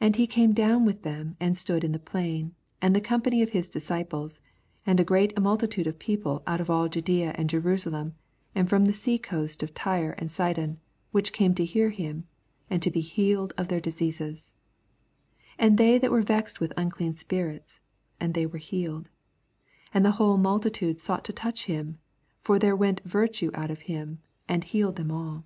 [0.00, 3.22] 17 And he come down wi^ them, and stood in the plain, and the com
[3.22, 4.40] pany of his disciples,
[4.84, 8.16] and a great multitude of people out of all Judeea and Jerusalem,
[8.56, 10.80] and from the sea ooaat of Tyre and Sidon,
[11.12, 12.26] which came to hear him,
[12.68, 14.50] and to be healed of their diseases;
[15.60, 17.78] 18 And they that were vexed with unclean spirits:
[18.18, 19.04] and they were healed.
[19.94, 22.00] 19 And the whole multitude sought to touch him:
[22.40, 24.18] for there went virtue out of him,
[24.48, 25.44] and healed them all.